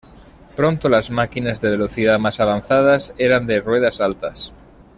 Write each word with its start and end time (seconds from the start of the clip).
Pronto 0.55 0.89
las 0.89 1.11
máquinas 1.11 1.61
de 1.61 1.69
velocidad 1.69 2.17
más 2.17 2.39
avanzadas 2.39 3.13
eran 3.19 3.45
de 3.45 3.59
ruedas 3.59 4.01
altas. 4.01 4.51